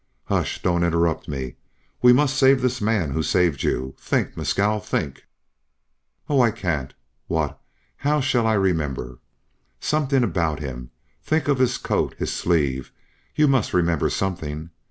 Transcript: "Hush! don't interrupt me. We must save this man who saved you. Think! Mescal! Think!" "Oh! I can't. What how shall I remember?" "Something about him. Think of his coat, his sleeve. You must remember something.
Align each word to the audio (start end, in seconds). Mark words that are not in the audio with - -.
"Hush! 0.25 0.59
don't 0.63 0.83
interrupt 0.83 1.27
me. 1.27 1.57
We 2.01 2.11
must 2.11 2.35
save 2.35 2.63
this 2.63 2.81
man 2.81 3.11
who 3.11 3.21
saved 3.21 3.61
you. 3.61 3.93
Think! 3.99 4.35
Mescal! 4.35 4.79
Think!" 4.79 5.25
"Oh! 6.27 6.41
I 6.41 6.49
can't. 6.49 6.95
What 7.27 7.61
how 7.97 8.19
shall 8.19 8.47
I 8.47 8.53
remember?" 8.53 9.19
"Something 9.79 10.23
about 10.23 10.59
him. 10.59 10.89
Think 11.21 11.47
of 11.47 11.59
his 11.59 11.77
coat, 11.77 12.15
his 12.17 12.33
sleeve. 12.33 12.91
You 13.35 13.47
must 13.47 13.75
remember 13.75 14.09
something. 14.09 14.71